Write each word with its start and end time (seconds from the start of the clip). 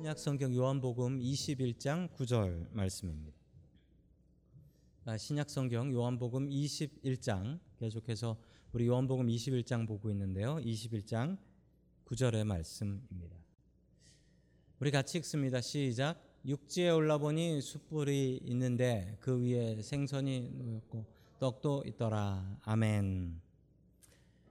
신약 0.00 0.18
성경 0.18 0.54
요한복음 0.54 1.18
21장 1.20 2.08
9절 2.16 2.72
말씀입니다. 2.72 3.36
아, 5.04 5.18
신약 5.18 5.50
성경 5.50 5.92
요한복음 5.92 6.48
21장 6.48 7.58
계속해서 7.78 8.38
우리 8.72 8.86
요한복음 8.86 9.26
21장 9.26 9.86
보고 9.86 10.08
있는데요. 10.08 10.56
21장 10.56 11.36
9절의 12.06 12.44
말씀입니다. 12.44 13.36
우리 14.78 14.90
같이 14.90 15.18
읽습니다. 15.18 15.60
시작. 15.60 16.18
육지에 16.46 16.88
올라보니 16.88 17.60
숯불이 17.60 18.40
있는데 18.44 19.18
그 19.20 19.38
위에 19.38 19.82
생선이 19.82 20.52
놓였고 20.54 21.04
떡도 21.40 21.82
있더라. 21.88 22.58
아멘. 22.62 23.38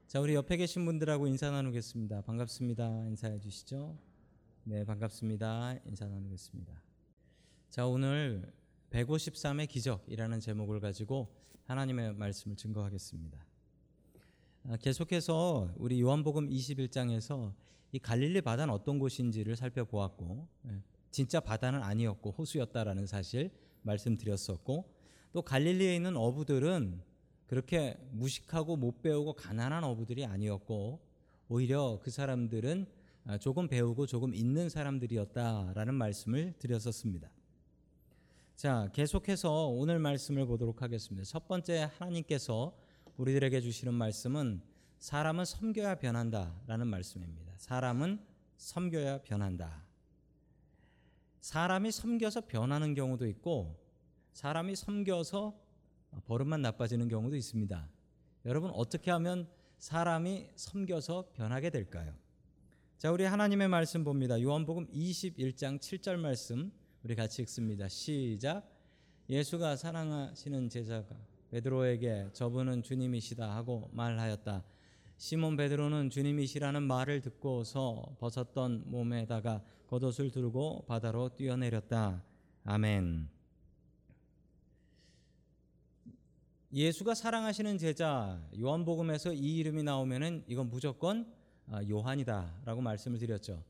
자, 0.05 0.19
우리 0.19 0.35
옆에 0.35 0.57
계신 0.57 0.85
분들하고 0.85 1.25
인사 1.25 1.49
나누겠습니다. 1.49 2.21
반갑습니다. 2.21 3.07
인사해 3.07 3.39
주시죠. 3.39 3.97
네, 4.65 4.83
반갑습니다. 4.83 5.77
인사 5.85 6.05
나누겠습니다. 6.05 6.73
자, 7.69 7.87
오늘 7.87 8.53
153의 8.91 9.67
기적이라는 9.67 10.39
제목을 10.39 10.79
가지고 10.79 11.33
하나님의 11.63 12.13
말씀을 12.13 12.55
증거하겠습니다. 12.55 13.45
아, 14.65 14.77
계속해서 14.77 15.73
우리 15.77 16.01
요한복음 16.01 16.49
21장에서 16.49 17.53
이 17.93 17.99
갈릴리 17.99 18.41
바다는 18.41 18.73
어떤 18.73 18.99
곳인지를 18.99 19.55
살펴보았고 19.55 20.47
예, 20.67 20.83
진짜 21.09 21.39
바다는 21.39 21.81
아니었고 21.81 22.31
호수였다라는 22.31 23.07
사실 23.07 23.51
말씀드렸었고 23.81 24.93
또 25.31 25.41
갈릴리에 25.41 25.95
있는 25.95 26.15
어부들은 26.17 27.01
그렇게 27.47 27.97
무식하고 28.11 28.75
못 28.75 29.01
배우고 29.01 29.33
가난한 29.33 29.83
어부들이 29.83 30.25
아니었고 30.25 30.99
오히려 31.47 31.99
그 32.03 32.11
사람들은 32.11 32.85
아, 32.85 32.98
조금 33.39 33.67
배우고 33.67 34.07
조금 34.07 34.33
있는 34.33 34.69
사람들이었다라는 34.69 35.93
말씀을 35.93 36.53
드렸었습니다. 36.59 37.29
자, 38.55 38.89
계속해서 38.93 39.67
오늘 39.67 39.99
말씀을 39.99 40.45
보도록 40.45 40.81
하겠습니다. 40.81 41.25
첫 41.25 41.47
번째 41.47 41.89
하나님께서 41.97 42.75
우리들에게 43.17 43.61
주시는 43.61 43.93
말씀은 43.93 44.61
사람은 44.97 45.45
섬겨야 45.45 45.95
변한다라는 45.95 46.87
말씀입니다. 46.87 47.53
사람은 47.57 48.19
섬겨야 48.57 49.21
변한다. 49.21 49.85
사람이 51.39 51.91
섬겨서 51.91 52.41
변하는 52.47 52.93
경우도 52.93 53.25
있고 53.27 53.79
사람이 54.33 54.75
섬겨서 54.75 55.57
버릇만 56.25 56.61
나빠지는 56.61 57.07
경우도 57.07 57.35
있습니다. 57.35 57.89
여러분 58.45 58.71
어떻게 58.71 59.11
하면 59.11 59.47
사람이 59.77 60.49
섬겨서 60.55 61.29
변하게 61.33 61.69
될까요? 61.69 62.13
자, 62.99 63.13
우리 63.13 63.23
하나님의 63.23 63.69
말씀 63.69 64.03
봅니다. 64.03 64.41
요한복음 64.41 64.87
21장 64.87 65.79
7절 65.79 66.17
말씀 66.17 66.69
우리 67.01 67.15
같이 67.15 67.41
읽습니다. 67.43 67.87
시작. 67.87 68.69
예수가 69.29 69.77
사랑하시는 69.77 70.67
제자가 70.67 71.15
베드로에게 71.49 72.31
저분은 72.33 72.83
주님이시다 72.83 73.55
하고 73.55 73.89
말하였다. 73.93 74.65
시몬 75.15 75.55
베드로는 75.55 76.09
주님이시라는 76.09 76.83
말을 76.83 77.21
듣고서 77.21 78.17
벗었던 78.19 78.83
몸에다가 78.87 79.63
겉옷을 79.87 80.29
두르고 80.31 80.83
바다로 80.85 81.29
뛰어내렸다. 81.37 82.21
아멘. 82.65 83.29
예수가 86.73 87.15
사랑하시는 87.15 87.77
제자 87.77 88.45
요한복음에서 88.59 89.31
이 89.31 89.55
이름이 89.59 89.83
나오면은 89.83 90.43
이건 90.47 90.69
무조건 90.69 91.21
아, 91.21 91.39
요한이다라고 91.89 92.81
말씀을 92.81 93.19
드렸죠. 93.19 93.63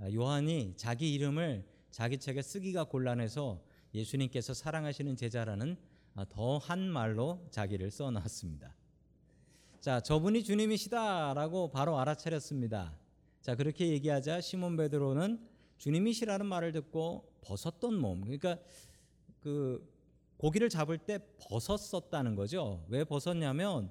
아, 0.00 0.10
요한이 0.12 0.74
자기 0.76 1.14
이름을 1.14 1.64
자기 1.90 2.18
책에 2.18 2.42
쓰기가 2.42 2.84
곤란해서 2.84 3.62
예수님께서 3.94 4.54
사랑하시는 4.54 5.16
제자라는 5.16 5.76
아, 6.14 6.24
더한 6.24 6.88
말로 6.90 7.46
자기를 7.50 7.90
써놨습니다. 7.90 8.74
자, 9.80 10.00
저분이 10.00 10.44
주님이시다라고 10.44 11.70
바로 11.70 11.98
알아차렸습니다. 11.98 12.98
자, 13.42 13.54
그렇게 13.54 13.88
얘기하자 13.88 14.40
시몬 14.40 14.76
베드로는 14.76 15.46
주님이시라는 15.78 16.46
말을 16.46 16.72
듣고 16.72 17.30
벗었던 17.42 17.94
몸. 17.94 18.22
그러니까 18.22 18.58
그 19.40 19.86
고기를 20.38 20.70
잡을 20.70 20.98
때 20.98 21.18
벗었었다는 21.38 22.34
거죠. 22.34 22.84
왜 22.88 23.04
벗었냐면 23.04 23.90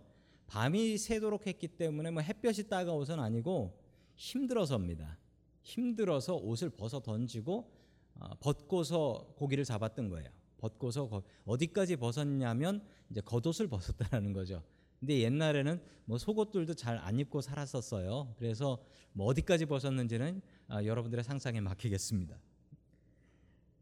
밤이 0.54 1.00
새도록 1.00 1.48
했기 1.48 1.68
때문에 1.68 2.12
뭐 2.12 2.22
햇볕이 2.22 2.70
따가워서는 2.70 3.24
아니고 3.24 3.76
힘들어서입니다. 4.16 5.18
힘들어서 5.64 6.36
옷을 6.36 6.70
벗어 6.70 7.00
던지고 7.00 7.72
어, 8.20 8.36
벗고서 8.40 9.34
고기를 9.36 9.64
잡았던 9.64 10.10
거예요. 10.10 10.30
벗고서 10.60 11.24
어디까지 11.46 11.96
벗었냐면 11.96 12.86
이제 13.10 13.20
겉옷을 13.22 13.66
벗었다는 13.74 14.32
거죠. 14.34 14.62
근데 15.00 15.22
옛날에는 15.22 15.82
뭐 16.06 16.20
속옷들도 16.20 16.76
잘 16.76 17.00
안 17.00 17.20
입고 17.20 17.42
살았었어요. 17.42 18.36
그래서 18.38 18.78
뭐 19.14 19.26
어디까지 19.26 19.66
벗었는지는 19.66 20.40
아, 20.68 20.86
여러분들의 20.86 21.24
상상에 21.24 21.62
맡기겠습니다. 21.62 22.38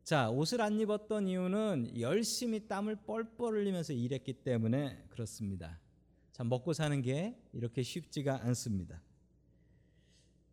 자, 0.06 0.30
옷을 0.30 0.62
안 0.62 0.80
입었던 0.80 1.28
이유는 1.28 2.00
열심히 2.00 2.66
땀을 2.66 2.96
뻘뻘 3.06 3.56
흘리면서 3.56 3.92
일했기 3.92 4.32
때문에 4.32 5.04
그렇습니다. 5.10 5.78
참 6.42 6.50
먹고 6.50 6.74
사는 6.74 7.00
게 7.04 7.36
이렇게 7.54 7.84
쉽지가 7.84 8.42
않습니다. 8.46 9.00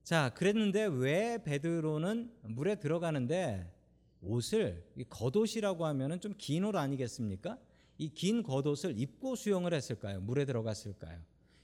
자, 0.05 0.29
그랬는데 0.35 0.85
왜 0.85 1.43
베드로는 1.43 2.31
물에 2.43 2.75
들어가는데 2.75 3.73
옷을 4.21 4.85
겉옷이라고 5.09 5.87
하면은 5.87 6.21
좀 6.21 6.35
긴 6.37 6.65
옷 6.65 6.77
아니겠습니까? 6.77 7.59
이 7.97 8.11
긴 8.11 8.43
겉옷을 8.43 8.99
입고 8.99 9.35
수영을 9.35 9.73
했을까요? 9.73 10.21
물에 10.21 10.45
들어갔을까요? 10.45 11.23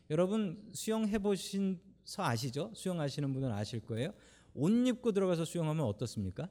여러분 0.09 0.71
수영해 0.73 1.19
보신 1.19 1.79
서 2.05 2.23
아시죠? 2.23 2.73
수영하시는 2.75 3.31
분은 3.31 3.53
아실 3.53 3.81
거예요. 3.81 4.15
옷 4.55 4.71
입고 4.71 5.13
들어가서 5.13 5.45
수영하면 5.45 5.85
어떻습니까? 5.85 6.49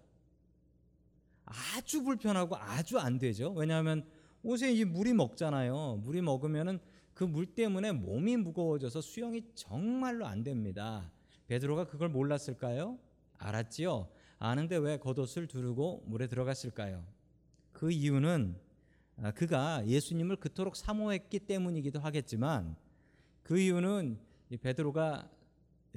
아주 1.46 2.04
불편하고 2.04 2.56
아주 2.56 3.00
안 3.00 3.18
되죠. 3.18 3.52
왜냐하면 3.54 4.06
옷에 4.44 4.72
이 4.72 4.86
물이 4.86 5.14
먹잖아요. 5.14 6.02
물이 6.04 6.22
먹으면은 6.22 6.80
그 7.14 7.26
물 7.26 7.46
때문에 7.46 7.92
몸이 7.92 8.38
무거워져서 8.38 9.02
수영이 9.02 9.44
정말로 9.56 10.26
안 10.26 10.44
됩니다. 10.44 11.12
베드로가 11.48 11.86
그걸 11.88 12.10
몰랐을까요? 12.10 12.98
알았지요. 13.38 14.10
아는데 14.40 14.78
왜 14.78 14.98
겉옷을 14.98 15.48
두르고 15.48 16.04
물에 16.08 16.28
들어갔을까요? 16.28 17.06
그 17.72 17.92
이유는 17.92 18.56
아, 19.18 19.32
그가 19.32 19.86
예수님을 19.86 20.38
그토록 20.38 20.76
사모했기 20.76 21.40
때문이기도 21.42 22.00
하겠지만 22.00 22.76
그 23.44 23.60
이유는 23.60 24.18
베드로가 24.62 25.30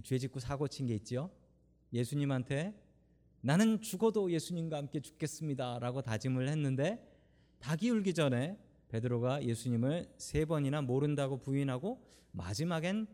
죄짓고 0.02 0.40
사고 0.40 0.68
친 0.68 0.86
게 0.86 0.94
있죠. 0.96 1.30
예수님한테 1.92 2.74
나는 3.40 3.80
죽어도 3.80 4.30
예수님과 4.30 4.76
함께 4.76 5.00
죽겠습니다라고 5.00 6.02
다짐을 6.02 6.48
했는데 6.48 7.00
닭이 7.60 7.88
울기 7.90 8.12
전에 8.12 8.58
베드로가 8.88 9.44
예수님을 9.44 10.08
세 10.16 10.44
번이나 10.44 10.82
모른다고 10.82 11.38
부인하고 11.38 12.00
마지막엔 12.32 13.06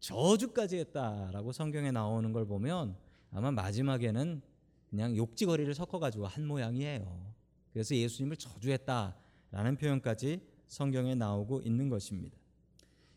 저주까지 0.00 0.78
했다라고 0.78 1.52
성경에 1.52 1.90
나오는 1.90 2.32
걸 2.32 2.46
보면 2.46 2.96
아마 3.30 3.50
마지막에는 3.50 4.42
그냥 4.90 5.16
욕지거리를 5.16 5.72
섞어가지고 5.74 6.26
한 6.26 6.46
모양이에요. 6.46 7.32
그래서 7.72 7.94
예수님을 7.94 8.36
저주했다라는 8.36 9.76
표현까지 9.78 10.40
성경에 10.66 11.14
나오고 11.14 11.62
있는 11.62 11.88
것입니다. 11.88 12.36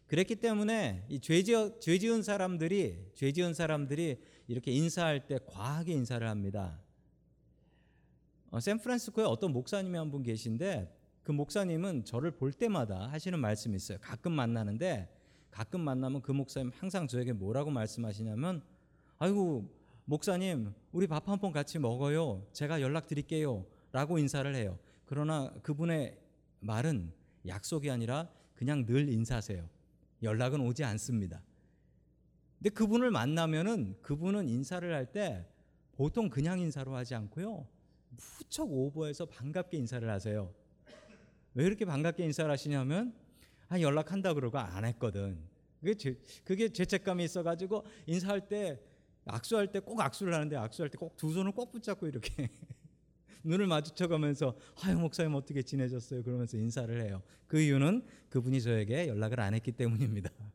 그랬기 0.08 0.36
때문에 0.36 1.06
이 1.08 1.20
죄지어, 1.20 1.80
죄지은 1.80 2.24
사람들이 2.24 3.12
죄지은 3.16 3.54
사람들이 3.54 4.22
이렇게 4.48 4.72
인사할 4.72 5.26
때 5.28 5.40
과하게 5.46 5.94
인사를 5.94 6.28
합니다. 6.28 6.82
어, 8.50 8.60
샌프란시스코에 8.60 9.24
어떤 9.24 9.54
목사님이 9.54 9.98
한 9.98 10.12
분 10.12 10.24
계신데 10.24 11.01
그 11.24 11.32
목사님은 11.32 12.06
저를 12.06 12.32
볼 12.32 12.52
때마다 12.52 13.08
하시는 13.08 13.38
말씀이 13.40 13.76
있어요. 13.76 13.98
가끔 14.02 14.32
만나는데 14.34 15.08
가끔 15.52 15.82
만나면 15.82 16.22
그 16.22 16.32
목사님 16.32 16.72
항상 16.78 17.08
저에게 17.08 17.34
뭐라고 17.34 17.70
말씀하시냐면 17.72 18.64
아이고 19.20 19.70
목사님 20.06 20.74
우리 20.92 21.08
밥 21.08 21.28
한 21.30 21.40
번 21.40 21.52
같이 21.52 21.78
먹어요. 21.80 22.46
제가 22.54 22.82
연락 22.82 23.08
드릴게요. 23.08 23.66
라고 23.92 24.18
인사를 24.18 24.54
해요. 24.56 24.80
그러나 25.06 25.52
그분의 25.62 26.18
말은 26.62 27.12
약속이 27.46 27.90
아니라 27.92 28.30
그냥 28.56 28.86
늘 28.86 29.10
인사하세요. 29.10 29.68
연락은 30.24 30.62
오지 30.62 30.84
않습니다. 30.84 31.42
근데 32.58 32.70
그분을 32.70 33.12
만나면은 33.12 33.96
그분은 34.02 34.48
인사를 34.48 34.92
할 34.94 35.12
때 35.12 35.46
보통 35.94 36.30
그냥 36.30 36.60
인사로 36.60 36.96
하지 36.96 37.14
않고요. 37.16 37.68
무척 38.40 38.72
오버해서 38.72 39.26
반갑게 39.26 39.78
인사를 39.78 40.10
하세요. 40.10 40.52
왜 41.54 41.66
이렇게 41.66 41.86
반갑게 41.86 42.24
인사를 42.24 42.50
하시냐면 42.50 43.14
아 43.70 43.80
연락한다 43.80 44.34
그러고 44.34 44.58
안 44.58 44.86
했거든. 44.86 45.38
그게 45.80 45.96
제, 45.96 46.20
그게 46.44 46.70
죄책감이 46.70 47.24
있어가지고 47.24 47.86
인사할 48.06 48.48
때 48.48 48.80
악수할 49.26 49.72
때 49.72 49.80
꼭 49.80 50.00
악수를 50.02 50.34
하는데 50.34 50.56
악수할 50.56 50.90
때 50.90 50.98
꼭 50.98 51.16
두 51.18 51.32
손을 51.34 51.52
꼭 51.52 51.72
붙잡고 51.72 52.08
이렇게 52.08 52.50
눈을 53.44 53.68
마주쳐가면서 53.68 54.56
하요 54.76 55.00
목사님 55.00 55.34
어떻게 55.36 55.62
지내셨어요? 55.64 56.22
그러면서 56.24 56.58
인사를 56.58 57.02
해요. 57.04 57.22
그 57.48 57.60
이유는 57.60 58.06
그분이 58.30 58.62
저에게 58.62 59.08
연락을 59.08 59.40
안 59.40 59.54
했기 59.54 59.72
때문입니다. 59.72 60.30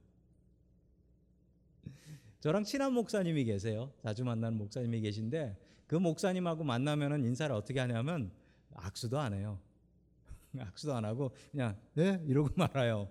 저랑 2.41 2.65
친한 2.65 2.93
목사님이 2.93 3.45
계세요. 3.45 3.93
자주 4.03 4.25
만나는 4.25 4.57
목사님이 4.59 5.01
계신데 5.01 5.57
그 5.87 5.97
목사님하고 5.97 6.63
만나면은 6.65 7.25
인사를 7.25 7.55
어떻게 7.55 7.81
하냐면 7.81 8.31
악수도 8.75 9.19
안 9.19 9.35
해요. 9.35 9.59
악수도 10.59 10.95
안 10.95 11.05
하고 11.05 11.33
그냥 11.51 11.77
네 11.95 12.23
이러고 12.27 12.51
말아요. 12.57 13.09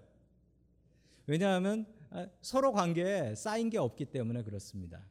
왜냐하면 1.28 1.86
아, 2.10 2.28
서로 2.42 2.72
관계에 2.72 3.36
쌓인 3.36 3.70
게 3.70 3.78
없기 3.78 4.06
때문에 4.06 4.44
그렇습니다. 4.44 5.06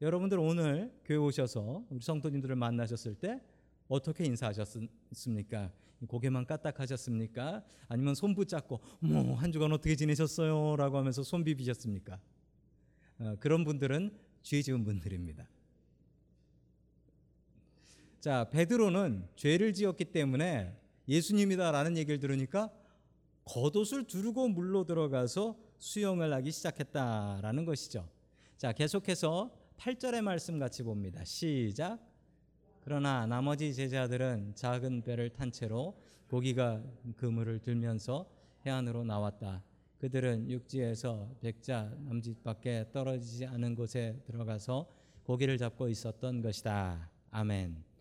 여러분들 0.00 0.38
오늘 0.38 0.92
교회 1.04 1.16
오셔서 1.16 1.84
우리 1.88 2.00
성도님들을 2.00 2.56
만나셨을 2.56 3.14
때 3.14 3.40
어떻게 3.88 4.24
인사하셨습니까? 4.24 5.70
고개만 6.08 6.46
까딱하셨습니까? 6.46 7.62
아니면 7.86 8.14
손 8.16 8.34
붙잡고 8.34 8.80
뭐 9.00 9.36
한 9.36 9.52
주간 9.52 9.72
어떻게 9.72 9.94
지내셨어요? 9.94 10.74
라고 10.76 10.98
하면서 10.98 11.22
손 11.22 11.44
비비셨습니까? 11.44 12.18
어, 13.20 13.36
그런 13.38 13.62
분들은 13.64 14.10
죄 14.42 14.60
지은 14.62 14.82
분들입니다. 14.82 15.48
자, 18.20 18.48
베드로는 18.50 19.28
죄를 19.36 19.72
지었기 19.72 20.06
때문에 20.06 20.76
예수님이다라는 21.08 21.96
얘기를 21.96 22.18
들으니까 22.18 22.70
겉옷을 23.44 24.04
두르고 24.04 24.48
물로 24.48 24.84
들어가서 24.84 25.56
수영을 25.78 26.32
하기 26.34 26.50
시작했다라는 26.52 27.64
것이죠. 27.64 28.08
자, 28.56 28.72
계속해서 28.72 29.50
8절의 29.78 30.22
말씀 30.22 30.58
같이 30.58 30.82
봅니다. 30.82 31.24
시작. 31.24 31.98
그러나 32.84 33.26
나머지 33.26 33.74
제자들은 33.74 34.54
작은 34.54 35.02
배를 35.02 35.30
탄 35.30 35.50
채로 35.50 35.96
고기가 36.28 36.82
그물을 37.16 37.58
들면서 37.58 38.26
해안으로 38.64 39.04
나왔다. 39.04 39.62
그들은 39.98 40.50
육지에서 40.50 41.28
백자 41.40 41.94
남짓 42.00 42.42
밖에 42.42 42.86
떨어지지 42.92 43.46
않은 43.46 43.74
곳에 43.74 44.20
들어가서 44.26 44.88
고기를 45.24 45.58
잡고 45.58 45.88
있었던 45.88 46.42
것이다. 46.42 47.10
아멘. 47.30 47.91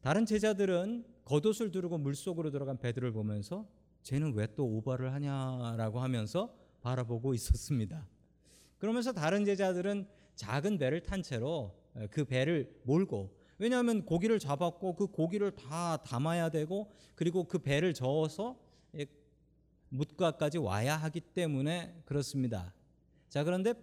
다른 0.00 0.26
제자들은 0.26 1.04
겉옷을 1.24 1.70
두르고 1.70 1.98
물속으로 1.98 2.50
들어간 2.50 2.78
베드로를 2.78 3.12
보면서 3.12 3.66
쟤는 4.02 4.34
왜 4.34 4.46
또 4.56 4.64
오바를 4.64 5.12
하냐라고 5.12 6.00
하면서 6.00 6.54
바라보고 6.80 7.34
있었습니다. 7.34 8.06
그러면서 8.78 9.12
다른 9.12 9.44
제자들은 9.44 10.06
작은 10.36 10.78
배를 10.78 11.02
탄 11.02 11.22
채로 11.22 11.76
그 12.10 12.24
배를 12.24 12.80
몰고 12.84 13.36
왜냐하면 13.58 14.04
고기를 14.04 14.38
잡았고 14.38 14.94
그 14.94 15.08
고기를 15.08 15.50
다 15.50 15.96
담아야 15.98 16.48
되고 16.48 16.90
그리고 17.16 17.44
그 17.44 17.58
배를 17.58 17.92
저어서 17.92 18.56
묻가까지 19.90 20.58
와야 20.58 20.96
하기 20.96 21.20
때문에 21.20 22.02
그렇습니다. 22.04 22.72
자 23.28 23.42
그런데 23.42 23.74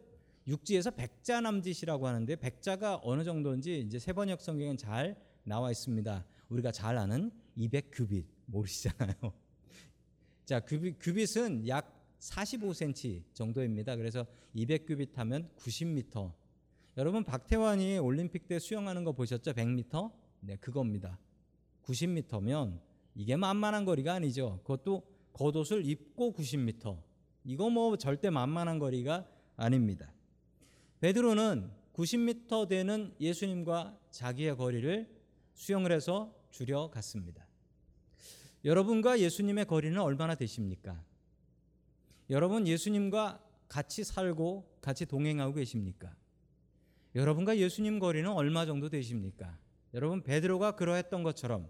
육지에서 0.47 0.91
백자 0.91 1.41
남짓이라고 1.41 2.07
하는데 2.07 2.35
백자가 2.37 3.01
어느 3.03 3.23
정도인지 3.23 3.81
이제 3.81 3.99
세번역 3.99 4.41
성경엔 4.41 4.77
잘 4.77 5.17
나와 5.45 5.71
있습니다. 5.71 6.25
우리가 6.49 6.71
잘 6.71 6.97
아는 6.97 7.31
200규빗 7.57 8.25
모르시잖아요. 8.47 9.15
자 10.45 10.59
규빗, 10.59 10.97
규빗은 10.99 11.67
약 11.67 11.95
45cm 12.19 13.23
정도입니다. 13.33 13.95
그래서 13.95 14.25
200규빗 14.55 15.15
하면 15.15 15.49
90m. 15.57 16.33
여러분 16.97 17.23
박태환이 17.23 17.99
올림픽 17.99 18.47
때 18.47 18.59
수영하는 18.59 19.03
거 19.03 19.11
보셨죠? 19.11 19.53
100m? 19.53 20.11
네, 20.41 20.55
그겁니다. 20.57 21.19
90m면 21.83 22.79
이게 23.15 23.35
만만한 23.35 23.85
거리가 23.85 24.13
아니죠. 24.13 24.59
그것도 24.63 25.03
겉옷을 25.33 25.85
입고 25.85 26.33
90m. 26.33 26.97
이거 27.43 27.69
뭐 27.69 27.95
절대 27.97 28.29
만만한 28.29 28.79
거리가 28.79 29.27
아닙니다. 29.55 30.11
베드로는 30.99 31.69
90m 31.93 32.67
되는 32.67 33.13
예수님과 33.19 33.99
자기의 34.09 34.57
거리를 34.57 35.14
수영을 35.55 35.91
해서 35.91 36.33
줄여갔습니다. 36.51 37.45
여러분과 38.63 39.19
예수님의 39.19 39.65
거리는 39.65 39.99
얼마나 39.99 40.35
되십니까? 40.35 41.03
여러분 42.29 42.67
예수님과 42.67 43.41
같이 43.67 44.03
살고 44.03 44.77
같이 44.81 45.05
동행하고 45.05 45.53
계십니까? 45.55 46.15
여러분과 47.15 47.57
예수님 47.57 47.99
거리는 47.99 48.29
얼마 48.31 48.65
정도 48.65 48.89
되십니까? 48.89 49.57
여러분 49.93 50.21
베드로가 50.23 50.75
그러했던 50.75 51.23
것처럼 51.23 51.69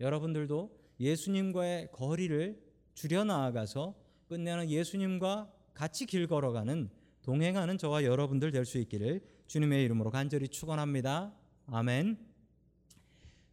여러분들도 0.00 0.76
예수님과의 1.00 1.90
거리를 1.92 2.62
줄여 2.94 3.24
나아가서 3.24 3.94
끝내는 4.28 4.68
예수님과 4.70 5.50
같이 5.74 6.06
길 6.06 6.26
걸어가는 6.26 6.90
동행하는 7.22 7.78
저와 7.78 8.04
여러분들 8.04 8.50
될 8.50 8.66
수 8.66 8.78
있기를 8.78 9.22
주님의 9.46 9.84
이름으로 9.84 10.10
간절히 10.10 10.48
축원합니다. 10.48 11.34
아멘. 11.66 12.31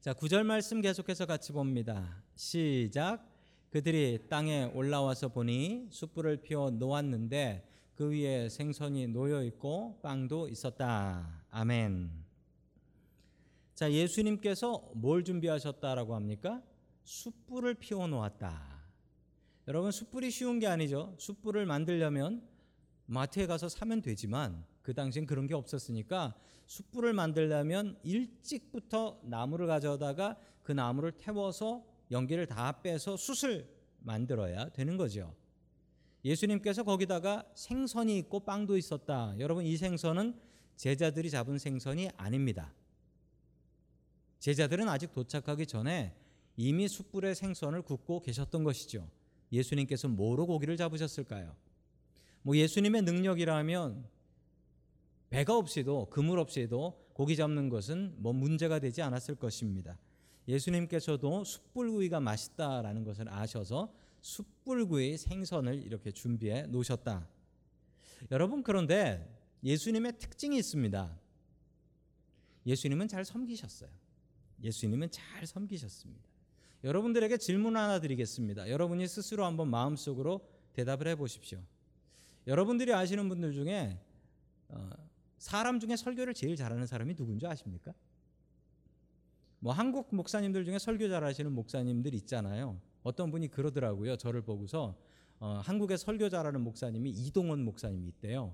자, 0.01 0.13
9절 0.13 0.43
말씀 0.43 0.79
계속해서 0.79 1.25
같이 1.25 1.51
봅니다. 1.51 2.23
시작. 2.33 3.21
그들이 3.69 4.27
땅에 4.29 4.63
올라와서 4.73 5.27
보니 5.27 5.87
숯불을 5.89 6.37
피워 6.37 6.71
놓았는데 6.71 7.67
그 7.95 8.09
위에 8.09 8.47
생선이 8.47 9.07
놓여 9.07 9.43
있고 9.43 9.99
빵도 10.01 10.47
있었다. 10.47 11.43
아멘. 11.49 12.11
자, 13.75 13.91
예수님께서 13.91 14.89
뭘 14.95 15.25
준비하셨다라고 15.25 16.15
합니까? 16.15 16.63
숯불을 17.03 17.73
피워 17.73 18.07
놓았다. 18.07 18.79
여러분 19.67 19.91
숯불이 19.91 20.31
쉬운 20.31 20.59
게 20.59 20.67
아니죠. 20.67 21.13
숯불을 21.17 21.65
만들려면 21.65 22.47
마트에 23.05 23.47
가서 23.47 23.67
사면 23.67 24.01
되지만 24.01 24.63
그 24.81 24.93
당시엔 24.93 25.25
그런 25.25 25.47
게 25.47 25.53
없었으니까 25.53 26.35
숯불을 26.65 27.13
만들려면 27.13 27.97
일찍부터 28.03 29.19
나무를 29.23 29.67
가져다가 29.67 30.37
그 30.63 30.71
나무를 30.71 31.11
태워서 31.13 31.83
연기를 32.11 32.45
다 32.45 32.81
빼서 32.81 33.17
숯을 33.17 33.67
만들어야 34.01 34.69
되는 34.69 34.97
거죠. 34.97 35.33
예수님께서 36.23 36.83
거기다가 36.83 37.45
생선이 37.55 38.17
있고 38.19 38.41
빵도 38.41 38.77
있었다. 38.77 39.33
여러분 39.39 39.65
이 39.65 39.77
생선은 39.77 40.39
제자들이 40.75 41.29
잡은 41.29 41.57
생선이 41.57 42.09
아닙니다. 42.17 42.73
제자들은 44.39 44.87
아직 44.87 45.11
도착하기 45.11 45.65
전에 45.65 46.15
이미 46.55 46.87
숯불에 46.87 47.33
생선을 47.33 47.81
굽고 47.81 48.21
계셨던 48.21 48.63
것이죠. 48.63 49.09
예수님께서 49.51 50.07
뭐로 50.07 50.45
고기를 50.45 50.77
잡으셨을까요? 50.77 51.55
뭐 52.41 52.55
예수님의 52.55 53.01
능력이라면 53.03 54.05
배가 55.29 55.55
없이도 55.55 56.09
그물 56.09 56.39
없이도 56.39 57.09
고기 57.13 57.35
잡는 57.35 57.69
것은 57.69 58.15
뭐 58.17 58.33
문제가 58.33 58.79
되지 58.79 59.01
않았을 59.01 59.35
것입니다. 59.35 59.97
예수님께서도 60.47 61.43
숯불구이가 61.43 62.19
맛있다라는 62.19 63.03
것을 63.03 63.29
아셔서 63.29 63.93
숯불구이 64.21 65.17
생선을 65.17 65.83
이렇게 65.83 66.11
준비해 66.11 66.63
놓으셨다. 66.63 67.27
여러분 68.31 68.63
그런데 68.63 69.37
예수님의 69.63 70.17
특징이 70.17 70.57
있습니다. 70.57 71.17
예수님은 72.65 73.07
잘 73.07 73.23
섬기셨어요. 73.23 73.89
예수님은 74.63 75.11
잘 75.11 75.45
섬기셨습니다. 75.45 76.27
여러분들에게 76.83 77.37
질문 77.37 77.77
하나 77.77 77.99
드리겠습니다. 77.99 78.69
여러분이 78.69 79.07
스스로 79.07 79.45
한번 79.45 79.69
마음속으로 79.69 80.47
대답을 80.73 81.07
해 81.07 81.15
보십시오. 81.15 81.59
여러분들이 82.47 82.93
아시는 82.93 83.27
분들 83.29 83.53
중에 83.53 83.99
어, 84.69 84.89
사람 85.39 85.79
중에 85.79 85.95
설교를 85.95 86.33
제일 86.33 86.57
잘하는 86.57 86.85
사람이 86.85 87.15
누군지 87.15 87.47
아십니까? 87.47 87.93
뭐 89.59 89.71
한국 89.73 90.13
목사님들 90.13 90.65
중에 90.65 90.77
설교 90.77 91.09
잘하시는 91.09 91.51
목사님들 91.51 92.13
있잖아요. 92.15 92.79
어떤 93.03 93.31
분이 93.31 93.47
그러더라고요. 93.47 94.17
저를 94.17 94.41
보고서 94.41 94.97
어, 95.39 95.61
한국에 95.63 95.97
설교 95.97 96.29
잘하는 96.29 96.61
목사님이 96.61 97.09
이동원 97.11 97.63
목사님이 97.63 98.09
있대요. 98.09 98.53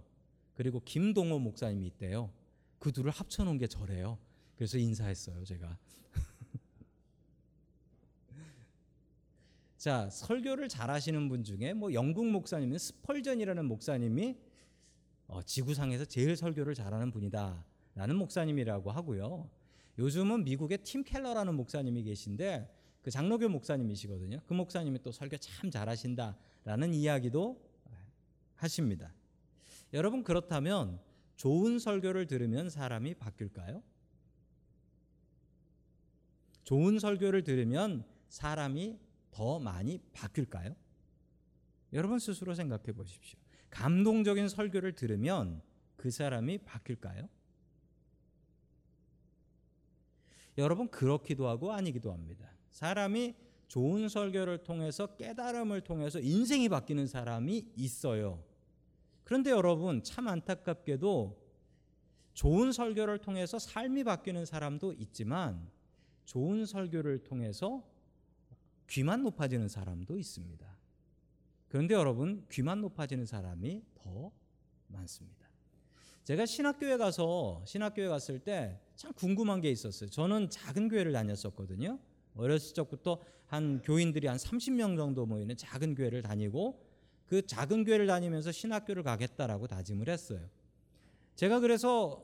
그리고 0.53 0.79
김동호 0.85 1.39
목사님이 1.39 1.87
있대요. 1.87 2.31
그 2.77 2.91
둘을 2.91 3.09
합쳐놓은 3.09 3.57
게 3.57 3.65
저래요. 3.65 4.19
그래서 4.55 4.77
인사했어요, 4.77 5.43
제가. 5.43 5.79
자, 9.77 10.07
설교를 10.11 10.69
잘하시는 10.69 11.29
분 11.29 11.43
중에 11.43 11.73
뭐 11.73 11.91
영국 11.93 12.27
목사님은 12.27 12.77
스펄전이라는 12.77 13.65
목사님이 13.65 14.37
어, 15.27 15.41
지구상에서 15.41 16.05
제일 16.05 16.35
설교를 16.35 16.73
잘하는 16.73 17.11
분이다라는 17.11 18.15
목사님이라고 18.15 18.91
하고요. 18.91 19.49
요즘은 19.97 20.43
미국에 20.43 20.77
팀 20.77 21.03
켈러라는 21.03 21.55
목사님이 21.55 22.03
계신데 22.03 22.71
그 23.01 23.11
장로교 23.11 23.49
목사님이시거든요. 23.49 24.41
그 24.45 24.53
목사님이 24.53 25.01
또 25.03 25.11
설교 25.11 25.37
참 25.37 25.69
잘하신다라는 25.69 26.93
이야기도 26.93 27.61
하십니다. 28.55 29.13
여러분 29.93 30.23
그렇다면 30.23 30.99
좋은 31.35 31.79
설교를 31.79 32.27
들으면 32.27 32.69
사람이 32.69 33.15
바뀔까요? 33.15 33.83
좋은 36.63 36.99
설교를 36.99 37.43
들으면 37.43 38.03
사람이 38.29 38.99
더 39.31 39.59
많이 39.59 39.99
바뀔까요? 40.13 40.75
여러분 41.93 42.19
스스로 42.19 42.55
생각해 42.55 42.91
보십시오. 42.93 43.44
감동적인 43.75 44.47
설교를 44.47 44.93
들으면 44.93 45.61
그 45.97 46.09
사람이 46.09 46.59
바뀔까요? 46.59 47.27
여러분 50.57 50.87
그렇기도 50.87 51.49
하고 51.49 51.73
아니기도 51.73 52.13
합니다. 52.13 52.49
사람이 52.71 53.35
좋은 53.67 54.07
설교를 54.07 54.63
통해서 54.63 55.17
깨달음을 55.17 55.81
통해서 55.81 56.21
인생이 56.21 56.69
바뀌는 56.69 57.07
사람이 57.07 57.73
있어요. 57.75 58.41
그런데 59.25 59.49
여러분 59.49 60.01
참 60.03 60.29
안타깝게도 60.29 61.43
좋은 62.33 62.71
설교를 62.71 63.19
통해서 63.19 63.59
삶이 63.59 64.05
바뀌는 64.05 64.45
사람도 64.45 64.93
있지만 64.93 65.69
좋은 66.23 66.65
설교를 66.65 67.23
통해서 67.23 67.83
귀만 68.87 69.23
높아지는 69.23 69.67
사람도 69.67 70.17
있습니다. 70.17 70.74
그런데 71.75 71.93
여러분 71.93 72.45
귀만 72.49 72.79
높아지는 72.79 73.25
사람이 73.25 73.83
더 73.95 74.31
많습니다. 74.87 75.49
제가 76.23 76.45
신학교에 76.45 76.95
가서 76.95 77.61
신학교에 77.65 78.07
갔을 78.07 78.39
때 78.39 78.79
참 78.95 79.11
궁금한 79.11 79.59
게 79.59 79.69
있었어요. 79.71 80.09
저는 80.09 80.49
작은 80.49 80.87
교회를 80.87 81.11
다녔었거든요. 81.11 81.99
어렸을 82.35 82.73
적부터 82.73 83.21
한 83.45 83.81
교인들이 83.81 84.27
한 84.27 84.37
30명 84.37 84.95
정도 84.95 85.25
모이는 85.25 85.57
작은 85.57 85.95
교회를 85.95 86.21
다니고 86.21 86.81
그 87.25 87.45
작은 87.45 87.83
교회를 87.83 88.07
다니면서 88.07 88.53
신학교를 88.53 89.03
가겠다라고 89.03 89.67
다짐을 89.67 90.07
했어요. 90.07 90.49
제가 91.35 91.59
그래서 91.59 92.23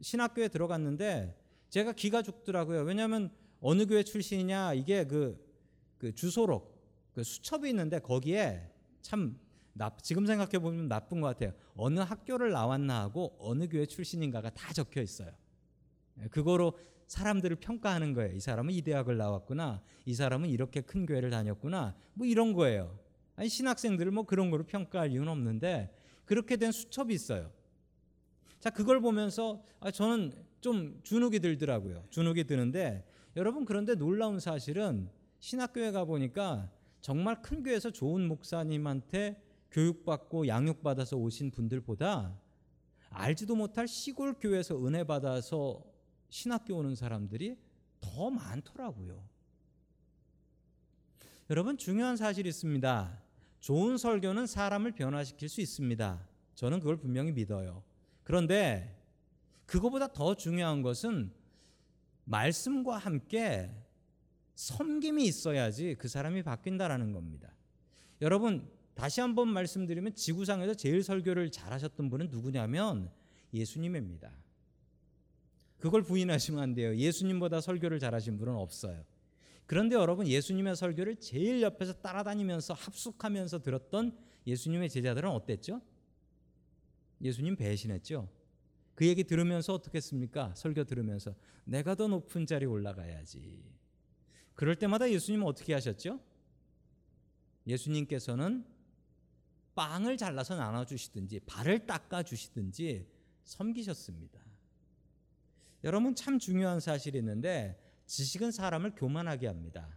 신학교에 0.00 0.48
들어갔는데 0.48 1.36
제가 1.68 1.92
기가 1.92 2.22
죽더라고요. 2.22 2.82
왜냐하면 2.82 3.30
어느 3.60 3.86
교회 3.86 4.02
출신이냐 4.02 4.74
이게 4.74 5.06
그, 5.06 5.40
그 5.98 6.12
주소록 6.14 6.69
그 7.20 7.24
수첩이 7.24 7.68
있는데 7.68 7.98
거기에 7.98 8.66
참 9.02 9.38
나, 9.74 9.94
지금 10.00 10.24
생각해 10.24 10.58
보면 10.58 10.88
나쁜 10.88 11.20
것 11.20 11.26
같아요. 11.26 11.52
어느 11.76 12.00
학교를 12.00 12.50
나왔나 12.50 13.02
하고 13.02 13.36
어느 13.38 13.68
교회 13.68 13.84
출신인가가 13.84 14.48
다 14.48 14.72
적혀 14.72 15.02
있어요. 15.02 15.30
예, 16.22 16.28
그거로 16.28 16.78
사람들을 17.08 17.56
평가하는 17.56 18.14
거예요. 18.14 18.34
이 18.34 18.40
사람은 18.40 18.72
이 18.72 18.80
대학을 18.80 19.18
나왔구나. 19.18 19.82
이 20.06 20.14
사람은 20.14 20.48
이렇게 20.48 20.80
큰 20.80 21.04
교회를 21.04 21.28
다녔구나. 21.28 21.94
뭐 22.14 22.26
이런 22.26 22.54
거예요. 22.54 22.98
아니 23.36 23.50
신학생들을 23.50 24.10
뭐 24.12 24.24
그런 24.24 24.50
거로 24.50 24.64
평가할 24.64 25.12
이유는 25.12 25.28
없는데 25.28 25.94
그렇게 26.24 26.56
된 26.56 26.72
수첩이 26.72 27.12
있어요. 27.12 27.52
자, 28.60 28.70
그걸 28.70 29.02
보면서 29.02 29.62
아, 29.80 29.90
저는 29.90 30.32
좀 30.62 30.98
주눅이 31.02 31.40
들더라고요. 31.40 32.02
주눅이 32.08 32.44
드는데 32.44 33.04
여러분 33.36 33.66
그런데 33.66 33.94
놀라운 33.94 34.40
사실은 34.40 35.10
신학교에 35.40 35.90
가 35.90 36.06
보니까 36.06 36.70
정말 37.00 37.40
큰 37.42 37.62
교회에서 37.62 37.90
좋은 37.90 38.26
목사님한테 38.28 39.42
교육받고 39.70 40.48
양육받아서 40.48 41.16
오신 41.16 41.50
분들보다 41.50 42.38
알지도 43.10 43.56
못할 43.56 43.88
시골 43.88 44.34
교회에서 44.34 44.84
은혜 44.86 45.04
받아서 45.04 45.82
신학교 46.28 46.76
오는 46.76 46.94
사람들이 46.94 47.56
더 48.00 48.30
많더라고요. 48.30 49.22
여러분 51.50 51.76
중요한 51.76 52.16
사실이 52.16 52.48
있습니다. 52.48 53.22
좋은 53.58 53.98
설교는 53.98 54.46
사람을 54.46 54.92
변화시킬 54.92 55.48
수 55.48 55.60
있습니다. 55.60 56.26
저는 56.54 56.78
그걸 56.78 56.96
분명히 56.96 57.32
믿어요. 57.32 57.82
그런데 58.22 58.96
그거보다 59.66 60.12
더 60.12 60.34
중요한 60.34 60.82
것은 60.82 61.32
말씀과 62.24 62.98
함께 62.98 63.74
섬김이 64.60 65.24
있어야지 65.24 65.96
그 65.98 66.06
사람이 66.06 66.42
바뀐다라는 66.42 67.12
겁니다. 67.12 67.50
여러분 68.20 68.70
다시 68.94 69.22
한번 69.22 69.48
말씀드리면 69.48 70.14
지구상에서 70.14 70.74
제일 70.74 71.02
설교를 71.02 71.50
잘하셨던 71.50 72.10
분은 72.10 72.28
누구냐면 72.28 73.10
예수님입니다. 73.54 74.30
그걸 75.78 76.02
부인하시면 76.02 76.62
안 76.62 76.74
돼요. 76.74 76.94
예수님보다 76.94 77.62
설교를 77.62 77.98
잘하신 78.00 78.36
분은 78.36 78.52
없어요. 78.54 79.02
그런데 79.64 79.96
여러분 79.96 80.28
예수님의 80.28 80.76
설교를 80.76 81.16
제일 81.16 81.62
옆에서 81.62 81.94
따라다니면서 81.94 82.74
합숙하면서 82.74 83.62
들었던 83.62 84.14
예수님의 84.46 84.90
제자들은 84.90 85.30
어땠죠? 85.30 85.80
예수님 87.22 87.56
배신했죠. 87.56 88.28
그 88.94 89.06
얘기 89.06 89.24
들으면서 89.24 89.72
어떻게 89.72 89.96
했습니까? 89.96 90.54
설교 90.54 90.84
들으면서 90.84 91.34
내가 91.64 91.94
더 91.94 92.08
높은 92.08 92.44
자리에 92.44 92.66
올라가야지. 92.66 93.79
그럴 94.60 94.76
때마다 94.76 95.10
예수님은 95.10 95.46
어떻게 95.46 95.72
하셨죠? 95.72 96.20
예수님께서는 97.66 98.66
빵을 99.74 100.18
잘라서 100.18 100.54
나눠 100.54 100.84
주시든지 100.84 101.40
발을 101.46 101.86
닦아 101.86 102.22
주시든지 102.22 103.08
섬기셨습니다. 103.44 104.38
여러분 105.82 106.14
참 106.14 106.38
중요한 106.38 106.78
사실이 106.78 107.16
있는데 107.20 107.82
지식은 108.04 108.50
사람을 108.50 108.96
교만하게 108.96 109.46
합니다. 109.46 109.96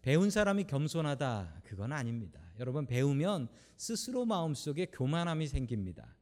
배운 0.00 0.30
사람이 0.30 0.68
겸손하다 0.68 1.62
그건 1.64 1.90
아닙니다. 1.90 2.40
여러분 2.60 2.86
배우면 2.86 3.48
스스로 3.76 4.24
마음속에 4.26 4.86
교만함이 4.86 5.48
생깁니다. 5.48 6.14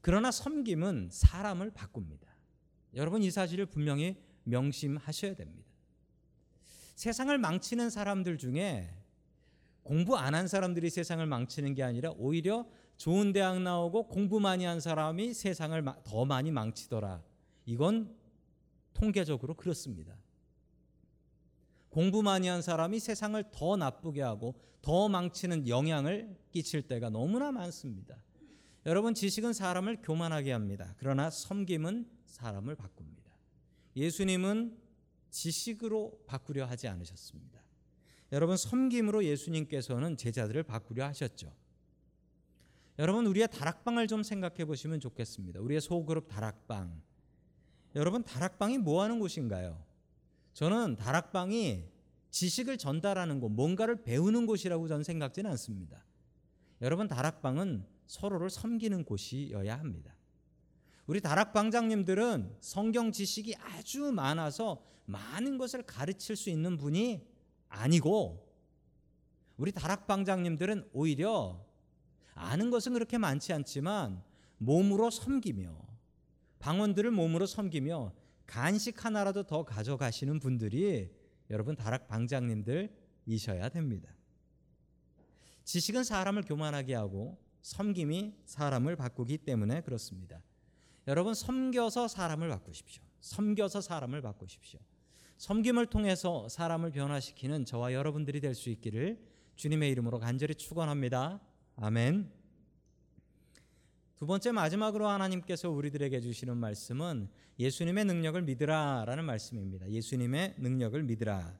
그러나 0.00 0.30
섬김은 0.30 1.10
사람을 1.12 1.72
바꿉니다. 1.72 2.34
여러분 2.94 3.22
이 3.22 3.30
사실을 3.30 3.66
분명히 3.66 4.16
명심하셔야 4.44 5.34
됩니다. 5.34 5.73
세상을 6.94 7.36
망치는 7.38 7.90
사람들 7.90 8.38
중에 8.38 8.88
공부 9.82 10.16
안 10.16 10.34
한 10.34 10.48
사람들이 10.48 10.90
세상을 10.90 11.24
망치는 11.26 11.74
게 11.74 11.82
아니라 11.82 12.10
오히려 12.12 12.66
좋은 12.96 13.32
대학 13.32 13.60
나오고 13.60 14.08
공부 14.08 14.40
많이 14.40 14.64
한 14.64 14.80
사람이 14.80 15.34
세상을 15.34 15.84
더 16.04 16.24
많이 16.24 16.50
망치더라. 16.50 17.22
이건 17.66 18.14
통계적으로 18.94 19.54
그렇습니다. 19.54 20.16
공부 21.90 22.22
많이 22.22 22.48
한 22.48 22.62
사람이 22.62 22.98
세상을 22.98 23.42
더 23.52 23.76
나쁘게 23.76 24.22
하고 24.22 24.54
더 24.80 25.08
망치는 25.08 25.68
영향을 25.68 26.36
끼칠 26.50 26.82
때가 26.82 27.10
너무나 27.10 27.52
많습니다. 27.52 28.16
여러분 28.86 29.14
지식은 29.14 29.52
사람을 29.52 30.02
교만하게 30.02 30.52
합니다. 30.52 30.94
그러나 30.98 31.30
섬김은 31.30 32.06
사람을 32.26 32.74
바꿉니다. 32.74 33.32
예수님은 33.96 34.76
지식으로 35.34 36.22
바꾸려 36.26 36.64
하지 36.64 36.86
않으셨습니다. 36.86 37.60
여러분 38.30 38.56
섬김으로 38.56 39.24
예수님께서는 39.24 40.16
제자들을 40.16 40.62
바꾸려 40.62 41.04
하셨죠. 41.06 41.52
여러분 43.00 43.26
우리의 43.26 43.48
다락방을 43.48 44.06
좀 44.06 44.22
생각해 44.22 44.64
보시면 44.64 45.00
좋겠습니다. 45.00 45.60
우리의 45.60 45.80
소그룹 45.80 46.28
다락방. 46.28 47.02
여러분 47.96 48.22
다락방이 48.22 48.78
뭐 48.78 49.02
하는 49.02 49.18
곳인가요? 49.18 49.84
저는 50.52 50.96
다락방이 50.96 51.84
지식을 52.30 52.78
전달하는 52.78 53.40
곳, 53.40 53.50
뭔가를 53.50 54.02
배우는 54.02 54.46
곳이라고 54.46 54.86
저는 54.86 55.02
생각지는 55.02 55.50
않습니다. 55.52 56.04
여러분 56.80 57.08
다락방은 57.08 57.84
서로를 58.06 58.50
섬기는 58.50 59.04
곳이어야 59.04 59.78
합니다. 59.78 60.14
우리 61.06 61.20
다락방장님들은 61.20 62.56
성경 62.60 63.10
지식이 63.10 63.56
아주 63.56 64.12
많아서 64.12 64.93
많은 65.06 65.58
것을 65.58 65.82
가르칠 65.82 66.36
수 66.36 66.50
있는 66.50 66.76
분이 66.76 67.26
아니고 67.68 68.44
우리 69.56 69.72
다락방장님들은 69.72 70.90
오히려 70.92 71.64
아는 72.34 72.70
것은 72.70 72.92
그렇게 72.94 73.18
많지 73.18 73.52
않지만 73.52 74.22
몸으로 74.58 75.10
섬기며 75.10 75.76
방언들을 76.58 77.10
몸으로 77.10 77.46
섬기며 77.46 78.12
간식 78.46 79.04
하나라도 79.04 79.44
더 79.44 79.64
가져가시는 79.64 80.38
분들이 80.40 81.10
여러분 81.50 81.76
다락 81.76 82.08
방장님들이셔야 82.08 83.68
됩니다. 83.68 84.10
지식은 85.64 86.04
사람을 86.04 86.42
교만하게 86.42 86.94
하고 86.94 87.38
섬김이 87.62 88.34
사람을 88.44 88.96
바꾸기 88.96 89.38
때문에 89.38 89.80
그렇습니다. 89.82 90.42
여러분 91.06 91.34
섬겨서 91.34 92.08
사람을 92.08 92.48
바꾸십시오. 92.48 93.02
섬겨서 93.20 93.80
사람을 93.80 94.20
바꾸십시오. 94.22 94.80
섬김을 95.38 95.86
통해서 95.86 96.48
사람을 96.48 96.90
변화시키는 96.92 97.64
저와 97.64 97.92
여러분들이 97.92 98.40
될 98.40 98.54
수 98.54 98.70
있기를 98.70 99.18
주님의 99.56 99.90
이름으로 99.90 100.18
간절히 100.18 100.54
축원합니다. 100.54 101.40
아멘. 101.76 102.30
두 104.16 104.26
번째 104.26 104.52
마지막으로 104.52 105.08
하나님께서 105.08 105.70
우리들에게 105.70 106.20
주시는 106.20 106.56
말씀은 106.56 107.28
예수님의 107.58 108.04
능력을 108.04 108.40
믿으라라는 108.42 109.24
말씀입니다. 109.24 109.88
예수님의 109.90 110.54
능력을 110.58 111.02
믿으라. 111.02 111.58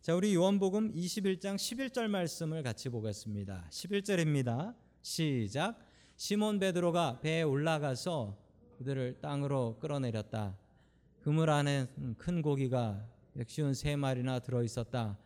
자, 0.00 0.14
우리 0.14 0.34
요한복음 0.34 0.94
21장 0.94 1.56
11절 1.56 2.08
말씀을 2.08 2.62
같이 2.62 2.88
보겠습니다. 2.88 3.66
11절입니다. 3.70 4.74
시작. 5.02 5.78
시몬 6.16 6.58
베드로가 6.58 7.20
배에 7.20 7.42
올라가서 7.42 8.36
그들을 8.78 9.20
땅으로 9.20 9.78
끌어내렸다. 9.78 10.56
그물 11.22 11.50
안에 11.50 11.86
큰 12.16 12.40
고기가 12.40 13.06
역시운 13.36 13.74
세 13.74 13.94
마리나 13.94 14.38
들어 14.38 14.62
있었다. 14.62 15.18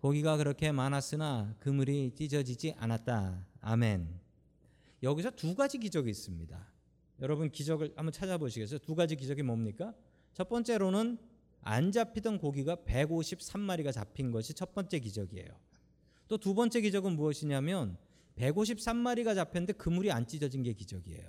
고기가 0.00 0.36
그렇게 0.36 0.70
많았으나 0.70 1.56
그물이 1.58 2.12
찢어지지 2.14 2.74
않았다. 2.78 3.44
아멘. 3.60 4.08
여기서 5.02 5.30
두 5.32 5.56
가지 5.56 5.78
기적이 5.78 6.10
있습니다. 6.10 6.66
여러분 7.20 7.50
기적을 7.50 7.92
한번 7.96 8.12
찾아보시겠어요? 8.12 8.78
두 8.78 8.94
가지 8.94 9.16
기적이 9.16 9.42
뭡니까? 9.42 9.92
첫 10.34 10.48
번째로는 10.48 11.18
안 11.62 11.90
잡히던 11.90 12.38
고기가 12.38 12.76
153마리가 12.76 13.92
잡힌 13.92 14.30
것이 14.30 14.54
첫 14.54 14.72
번째 14.72 15.00
기적이에요. 15.00 15.48
또 16.28 16.38
두 16.38 16.54
번째 16.54 16.80
기적은 16.80 17.16
무엇이냐면 17.16 17.98
153마리가 18.38 19.34
잡혔는데 19.34 19.72
그물이 19.72 20.12
안 20.12 20.26
찢어진 20.28 20.62
게 20.62 20.72
기적이에요. 20.72 21.28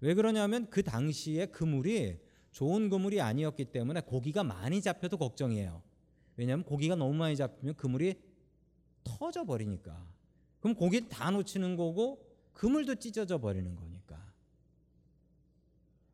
왜 0.00 0.14
그러냐면 0.14 0.70
그 0.70 0.84
당시에 0.84 1.46
그물이 1.46 2.25
좋은 2.56 2.88
그물이 2.88 3.20
아니었기 3.20 3.66
때문에 3.66 4.00
고기가 4.00 4.42
많이 4.42 4.80
잡혀도 4.80 5.18
걱정이에요. 5.18 5.82
왜냐하면 6.38 6.64
고기가 6.64 6.96
너무 6.96 7.12
많이 7.12 7.36
잡히면 7.36 7.74
그물이 7.74 8.18
터져 9.04 9.44
버리니까. 9.44 10.08
그럼 10.60 10.74
고기 10.74 11.06
다 11.06 11.30
놓치는 11.30 11.76
거고 11.76 12.18
그물도 12.54 12.94
찢어져 12.94 13.36
버리는 13.36 13.76
거니까. 13.76 14.32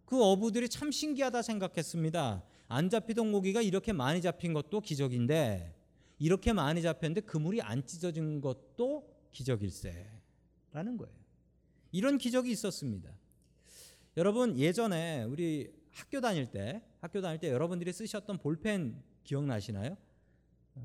그 0.04 0.20
어부들이 0.20 0.68
참 0.68 0.90
신기하다 0.90 1.42
생각했습니다. 1.42 2.42
안 2.66 2.90
잡히던 2.90 3.30
고기가 3.30 3.62
이렇게 3.62 3.92
많이 3.92 4.20
잡힌 4.20 4.52
것도 4.52 4.80
기적인데 4.80 5.76
이렇게 6.18 6.52
많이 6.52 6.82
잡혔는데 6.82 7.20
그물이 7.20 7.62
안 7.62 7.86
찢어진 7.86 8.40
것도 8.40 9.08
기적일세라는 9.30 10.96
거예요. 10.98 11.14
이런 11.92 12.18
기적이 12.18 12.50
있었습니다. 12.50 13.16
여러분 14.16 14.58
예전에 14.58 15.22
우리 15.22 15.80
학교 15.92 16.20
다닐 16.20 16.46
때 16.46 16.82
학교 17.00 17.20
다닐 17.20 17.38
때 17.38 17.48
여러분들이 17.50 17.92
쓰셨던 17.92 18.38
볼펜 18.38 19.02
기억나시나요? 19.24 19.96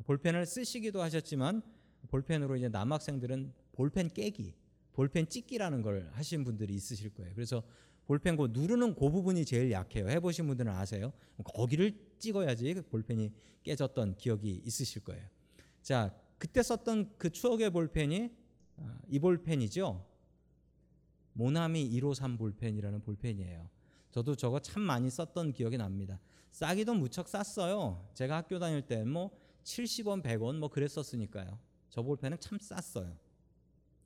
볼펜을 0.06 0.46
쓰시기도 0.46 1.02
하셨지만 1.02 1.62
볼펜으로 2.10 2.56
이제 2.56 2.70
남학생들은 2.70 3.54
볼펜 3.72 4.10
깨기, 4.10 4.54
볼펜 4.94 5.28
찍기라는 5.28 5.82
걸 5.82 6.10
하신 6.14 6.44
분들이 6.44 6.74
있으실 6.74 7.14
거예요. 7.14 7.34
그래서 7.34 7.64
볼펜 8.06 8.38
그 8.38 8.48
누르는 8.52 8.96
그 8.96 9.10
부분이 9.10 9.46
제일 9.46 9.72
약해요. 9.72 10.08
해보신 10.10 10.48
분들은 10.48 10.72
아세요. 10.72 11.14
거기를 11.44 11.94
찍어야지 12.20 12.74
그 12.74 12.82
볼펜이 12.84 13.32
깨졌던 13.64 14.16
기억이 14.16 14.62
있으실 14.66 15.04
거예요. 15.04 15.26
자, 15.82 16.14
그때 16.38 16.64
썼던 16.64 17.18
그 17.18 17.30
추억의 17.30 17.70
볼펜이 17.72 18.32
아, 18.78 19.00
이 19.10 19.20
볼펜이죠. 19.20 20.06
모나미 21.34 21.90
153 21.90 22.38
볼펜이라는 22.38 23.02
볼펜이에요. 23.02 23.70
저도 24.12 24.36
저거 24.36 24.60
참 24.60 24.82
많이 24.82 25.10
썼던 25.10 25.54
기억이 25.54 25.78
납니다. 25.78 26.20
싸기도 26.52 26.94
무척 26.96 27.28
쌌어요. 27.28 28.10
제가 28.14 28.38
학교 28.38 28.60
다닐 28.60 28.82
때 28.82 29.04
뭐 29.04 29.32
70원, 29.68 30.24
100원 30.24 30.58
뭐 30.58 30.70
그랬었으니까요. 30.70 31.60
저 31.90 32.02
볼펜은 32.02 32.40
참 32.40 32.58
쌌어요. 32.60 33.18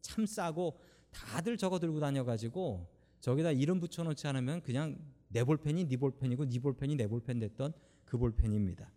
참 0.01 0.25
싸고 0.25 0.79
다들 1.11 1.55
저거 1.57 1.77
들고 1.77 1.99
다녀가지고 1.99 2.87
저기다 3.19 3.51
이름 3.51 3.79
붙여놓지 3.79 4.27
않으면 4.27 4.61
그냥 4.61 4.97
내 5.27 5.43
볼펜이 5.43 5.87
네 5.87 5.97
볼펜이고 5.97 6.45
네 6.49 6.59
볼펜이 6.59 6.95
내 6.95 7.07
볼펜 7.07 7.39
됐던 7.39 7.73
그 8.05 8.17
볼펜입니다. 8.17 8.91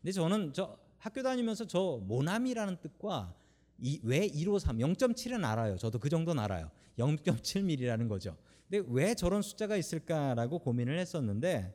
근데 0.00 0.12
저는 0.12 0.52
저 0.52 0.78
학교 0.98 1.22
다니면서 1.22 1.66
저 1.66 2.00
모나미라는 2.04 2.80
뜻과 2.80 3.34
이, 3.78 4.00
왜 4.04 4.28
153, 4.28 4.78
0.7은 4.78 5.44
알아요. 5.44 5.76
저도 5.76 5.98
그 5.98 6.08
정도는 6.08 6.40
알아요. 6.42 6.70
0.7mm라는 6.96 8.08
거죠. 8.08 8.36
근데 8.68 8.86
왜 8.88 9.14
저런 9.14 9.42
숫자가 9.42 9.76
있을까라고 9.76 10.58
고민을 10.58 10.98
했었는데 10.98 11.74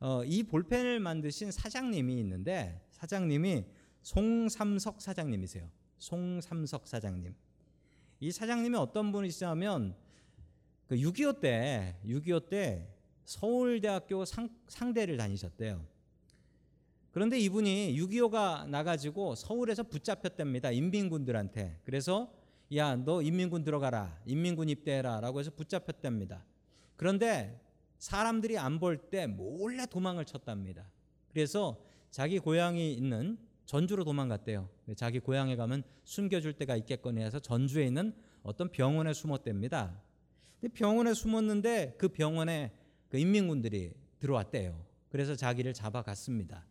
어, 0.00 0.24
이 0.24 0.42
볼펜을 0.42 1.00
만드신 1.00 1.50
사장님이 1.50 2.18
있는데 2.20 2.80
사장님이 2.90 3.64
송삼석 4.02 5.00
사장님이세요. 5.00 5.70
송삼석 5.98 6.88
사장님. 6.88 7.34
이 8.20 8.32
사장님이 8.32 8.76
어떤 8.76 9.12
분이시냐면 9.12 9.94
그 10.86 10.96
6.25 10.96 11.40
때, 11.40 11.96
6.25 12.04 12.48
때 12.48 12.88
서울대학교 13.24 14.24
상, 14.24 14.48
상대를 14.68 15.16
다니셨대요. 15.16 15.86
그런데 17.12 17.38
이분이 17.38 17.96
6.25가 17.96 18.68
나가지고 18.68 19.34
서울에서 19.34 19.84
붙잡혔답니다. 19.84 20.70
인민군들한테. 20.70 21.78
그래서 21.84 22.32
야, 22.76 22.96
너 22.96 23.22
인민군 23.22 23.64
들어가라. 23.64 24.20
인민군 24.26 24.68
입대해라. 24.68 25.20
라고 25.20 25.40
해서 25.40 25.50
붙잡혔답니다. 25.50 26.44
그런데 26.96 27.60
사람들이 27.98 28.58
안 28.58 28.78
볼 28.78 29.10
때 29.10 29.26
몰래 29.26 29.86
도망을 29.86 30.24
쳤답니다. 30.24 30.90
그래서 31.28 31.78
자기 32.10 32.38
고향이 32.38 32.94
있는 32.94 33.38
전주로 33.66 34.04
도망갔대요. 34.04 34.68
자기 34.96 35.18
고향에 35.18 35.56
가면 35.56 35.82
숨겨줄 36.04 36.54
데가 36.54 36.76
있겠거니 36.76 37.20
해서 37.22 37.38
전주에 37.38 37.86
있는 37.86 38.14
어떤 38.42 38.70
병원에 38.70 39.12
숨었답니다. 39.12 40.00
근데 40.60 40.72
병원에 40.74 41.14
숨었는데 41.14 41.96
그 41.98 42.08
병원에 42.08 42.72
그 43.08 43.18
인민군들이 43.18 43.92
들어왔대요. 44.18 44.84
그래서 45.10 45.34
자기를 45.36 45.74
잡아갔습니다. 45.74 46.66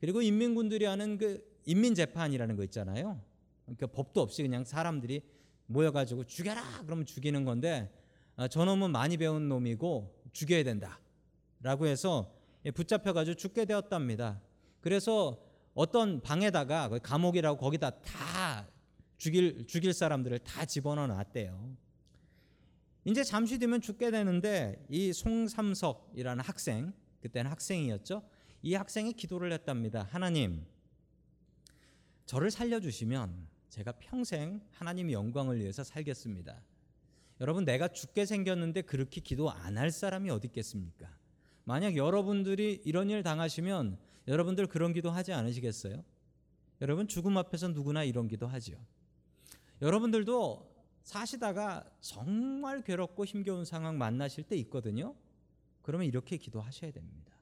그리고 0.00 0.22
인민군들이 0.22 0.84
하는 0.84 1.18
그 1.18 1.42
인민재판이라는 1.64 2.56
거 2.56 2.64
있잖아요. 2.64 3.20
그러니까 3.64 3.86
법도 3.88 4.20
없이 4.20 4.42
그냥 4.42 4.64
사람들이 4.64 5.22
모여가지고 5.68 6.24
죽여라 6.24 6.82
그러면 6.84 7.06
죽이는 7.06 7.44
건데 7.44 7.94
아, 8.36 8.48
저놈은 8.48 8.90
많이 8.90 9.16
배운 9.16 9.48
놈이고 9.48 10.22
죽여야 10.32 10.64
된다라고 10.64 11.86
해서 11.86 12.34
붙잡혀가지고 12.74 13.36
죽게 13.36 13.64
되었답니다. 13.64 14.40
그래서 14.80 15.40
어떤 15.74 16.20
방에다가 16.20 16.88
그 16.88 16.98
감옥이라고 16.98 17.58
거기다 17.58 17.90
다 18.00 18.68
죽일 19.16 19.66
죽일 19.66 19.92
사람들을 19.92 20.38
다 20.40 20.64
집어넣어 20.64 21.06
놨대요. 21.06 21.76
이제 23.04 23.24
잠시 23.24 23.58
뒤면 23.58 23.80
죽게 23.80 24.10
되는데 24.10 24.84
이 24.88 25.12
송삼석이라는 25.12 26.44
학생 26.44 26.92
그때는 27.20 27.50
학생이었죠. 27.50 28.22
이 28.62 28.74
학생이 28.74 29.12
기도를 29.12 29.52
했답니다. 29.52 30.06
하나님, 30.10 30.64
저를 32.26 32.50
살려주시면 32.50 33.48
제가 33.68 33.92
평생 33.92 34.60
하나님의 34.72 35.12
영광을 35.14 35.58
위해서 35.60 35.84
살겠습니다. 35.84 36.60
여러분, 37.40 37.64
내가 37.64 37.88
죽게 37.88 38.26
생겼는데 38.26 38.82
그렇게 38.82 39.20
기도 39.20 39.50
안 39.50 39.76
할 39.78 39.90
사람이 39.90 40.30
어디 40.30 40.48
있겠습니까? 40.48 41.08
만약 41.64 41.96
여러분들이 41.96 42.82
이런 42.84 43.10
일 43.10 43.22
당하시면 43.22 43.98
여러분들 44.26 44.66
그런 44.66 44.92
기도 44.92 45.10
하지 45.10 45.32
않으시겠어요? 45.32 46.02
여러분, 46.80 47.06
죽음 47.06 47.36
앞에서 47.36 47.68
누구나 47.68 48.04
이런 48.04 48.26
기도 48.26 48.46
하지요. 48.46 48.76
여러분들도 49.82 50.66
사시다가 51.02 51.84
정말 52.00 52.82
괴롭고 52.82 53.24
힘겨운 53.24 53.64
상황 53.64 53.96
만나실 53.96 54.44
때 54.44 54.56
있거든요. 54.56 55.14
그러면 55.82 56.06
이렇게 56.06 56.36
기도하셔야 56.36 56.90
됩니다. 56.90 57.32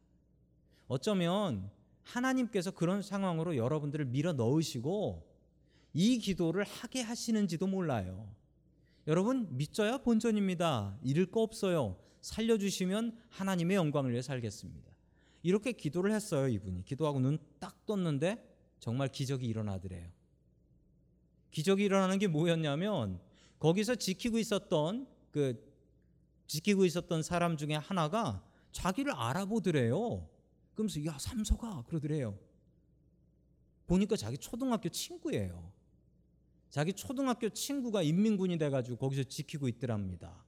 어쩌면 0.88 1.70
하나님께서 2.04 2.70
그런 2.70 3.02
상황으로 3.02 3.56
여러분들을 3.56 4.04
밀어 4.04 4.32
넣으시고 4.32 5.26
이 5.98 6.18
기도를 6.18 6.64
하게 6.64 7.00
하시는지도 7.00 7.66
몰라요. 7.66 8.30
여러분 9.06 9.48
믿져야 9.56 9.96
본전입니다. 9.96 10.98
잃을 11.02 11.30
거 11.30 11.40
없어요. 11.40 11.96
살려주시면 12.20 13.18
하나님의 13.30 13.76
영광을 13.76 14.10
위해 14.12 14.20
살겠습니다. 14.20 14.92
이렇게 15.42 15.72
기도를 15.72 16.12
했어요 16.12 16.48
이분이. 16.48 16.84
기도하고 16.84 17.18
눈 17.20 17.38
딱 17.58 17.86
떴는데 17.86 18.46
정말 18.78 19.08
기적이 19.08 19.46
일어나더래요. 19.46 20.10
기적이 21.50 21.84
일어나는 21.84 22.18
게 22.18 22.26
뭐였냐면 22.26 23.18
거기서 23.58 23.94
지키고 23.94 24.38
있었던 24.38 25.08
그 25.30 25.64
지키고 26.46 26.84
있었던 26.84 27.22
사람 27.22 27.56
중에 27.56 27.72
하나가 27.74 28.44
자기를 28.72 29.12
알아보더래요. 29.12 30.28
그러면서 30.74 31.02
야 31.06 31.16
삼서가 31.18 31.84
그러더래요. 31.86 32.38
보니까 33.86 34.14
자기 34.16 34.36
초등학교 34.36 34.90
친구예요. 34.90 35.72
자기 36.76 36.92
초등학교 36.92 37.48
친구가 37.48 38.02
인민군이 38.02 38.58
돼가지고 38.58 38.98
거기서 38.98 39.22
지키고 39.22 39.66
있더랍니다. 39.66 40.44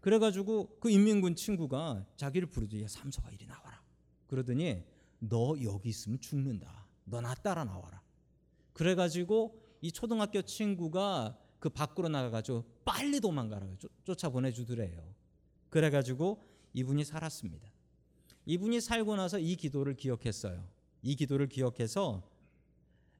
그래가지고 0.00 0.78
그 0.78 0.88
인민군 0.88 1.34
친구가 1.34 2.06
자기를 2.16 2.48
부르지 2.48 2.80
야 2.80 2.86
삼서가 2.86 3.32
이리 3.32 3.44
나와라. 3.44 3.82
그러더니 4.28 4.84
너 5.18 5.56
여기 5.64 5.88
있으면 5.88 6.20
죽는다. 6.20 6.86
너 7.06 7.20
나 7.20 7.34
따라 7.34 7.64
나와라. 7.64 8.00
그래가지고 8.72 9.60
이 9.80 9.90
초등학교 9.90 10.42
친구가 10.42 11.36
그 11.58 11.70
밖으로 11.70 12.08
나가가지고 12.08 12.64
빨리 12.84 13.18
도망가라고 13.18 13.78
쫓아 14.04 14.28
보내주더래요. 14.28 15.12
그래가지고 15.70 16.40
이분이 16.72 17.02
살았습니다. 17.04 17.68
이분이 18.44 18.80
살고 18.80 19.16
나서 19.16 19.40
이 19.40 19.56
기도를 19.56 19.96
기억했어요. 19.96 20.64
이 21.02 21.16
기도를 21.16 21.48
기억해서 21.48 22.22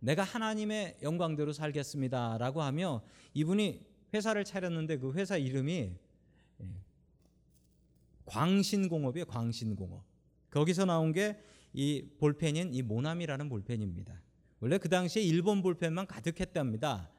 내가 0.00 0.22
하나님의 0.22 0.98
영광대로 1.02 1.52
살겠습니다라고 1.52 2.62
하며 2.62 3.02
이분이 3.34 3.84
회사를 4.14 4.44
차렸는데 4.44 4.98
그 4.98 5.12
회사 5.14 5.36
이름이 5.36 5.92
예, 6.60 6.66
광신공업이에요. 8.24 9.26
광신공업. 9.26 10.04
거기서 10.50 10.84
나온 10.84 11.12
게 11.12 11.36
이 11.76 12.02
볼펜인 12.18 12.72
이 12.72 12.80
모나미라는 12.80 13.50
볼펜입니다. 13.50 14.22
원래 14.60 14.78
그 14.78 14.88
당시에 14.88 15.22
일본 15.22 15.62
볼펜만 15.62 16.06
가득했답니다. 16.06 17.10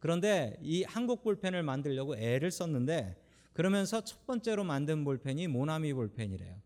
그런데 0.00 0.58
이 0.60 0.82
한국 0.82 1.22
볼펜을 1.22 1.62
만들려고 1.62 2.16
애를 2.16 2.50
썼는데 2.50 3.16
그러면서 3.52 4.02
첫 4.02 4.26
번째로 4.26 4.64
만든 4.64 5.04
볼펜이 5.04 5.46
모나미 5.46 5.92
볼펜이래요. 5.94 6.60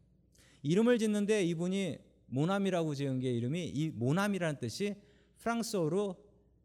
이름을 0.63 0.99
짓는데 0.99 1.45
이분이 1.45 1.99
모나미라고 2.27 2.95
지은 2.95 3.21
게 3.21 3.31
이름이 3.31 3.69
이 3.69 3.91
모나미라는 3.91 4.59
뜻이 4.59 4.97
프랑스어로 5.45 6.17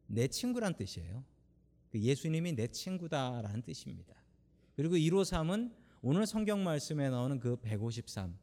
내 0.07 0.27
친구란 0.27 0.75
뜻이에요. 0.75 1.23
그 1.91 1.99
예수님이 1.99 2.53
내 2.53 2.67
친구다라는 2.67 3.61
뜻입니다. 3.61 4.15
그리고 4.75 4.95
153은 4.95 5.73
오늘 6.01 6.25
성경 6.25 6.63
말씀에 6.63 7.09
나오는 7.09 7.39
그 7.39 7.57
153. 7.57 8.37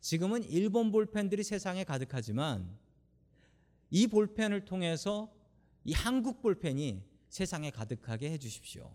지금은 0.00 0.44
일본 0.44 0.92
볼펜들이 0.92 1.42
세상에 1.42 1.84
가득하지만 1.84 2.78
이 3.90 4.06
볼펜을 4.06 4.64
통해서 4.64 5.34
이 5.84 5.92
한국 5.92 6.40
볼펜이 6.40 7.02
세상에 7.28 7.70
가득하게 7.70 8.30
해 8.30 8.38
주십시오. 8.38 8.90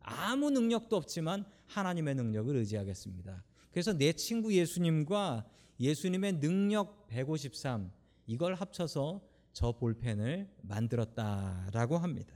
아무 0.00 0.50
능력도 0.50 0.94
없지만 0.94 1.46
하나님의 1.66 2.14
능력을 2.16 2.54
의지하겠습니다. 2.54 3.42
그래서 3.70 3.94
내 3.94 4.12
친구 4.12 4.54
예수님과 4.54 5.48
예수님의 5.80 6.40
능력 6.40 7.08
153 7.08 7.90
이걸 8.26 8.54
합쳐서 8.54 9.33
저 9.54 9.72
볼펜을 9.72 10.50
만들었다라고 10.62 11.96
합니다. 11.96 12.34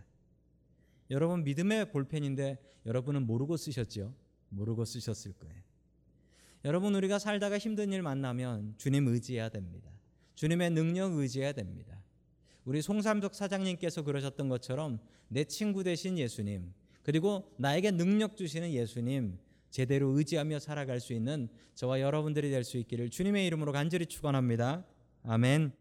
여러분 1.11 1.43
믿음의 1.45 1.91
볼펜인데 1.91 2.59
여러분은 2.87 3.27
모르고 3.27 3.57
쓰셨죠? 3.57 4.15
모르고 4.51 4.85
쓰셨을 4.85 5.33
거예요. 5.35 5.61
여러분 6.65 6.95
우리가 6.95 7.19
살다가 7.19 7.59
힘든 7.59 7.93
일 7.93 8.03
만나면 8.03 8.75
주님 8.79 9.09
의지해야 9.09 9.49
됩니다. 9.49 9.91
주님의 10.37 10.71
능력 10.71 11.13
의지해야 11.13 11.53
됩니다. 11.53 12.01
우리 12.65 12.81
송삼석 12.81 13.35
사장님께서 13.35 14.03
그러셨던 14.03 14.49
것처럼 14.49 15.01
내 15.29 15.45
친구 15.45 15.83
되신 15.83 16.19
예수님 16.19 16.73
그리고 17.03 17.53
나에게 17.59 17.91
능력 17.91 18.37
주시는 18.37 18.73
예수님 18.73 19.39
제대로 19.71 20.11
의지하며 20.11 20.61
살아갈 20.61 21.01
수 21.01 21.13
있는 21.13 21.49
저와 21.75 22.01
여러분들이 22.01 22.51
될 22.51 22.65
수 22.65 22.79
있기를 22.79 23.11
주님의 23.11 23.47
이름으로 23.47 23.73
간절히 23.73 24.07
축원합니다. 24.07 24.87
아멘. 25.25 25.78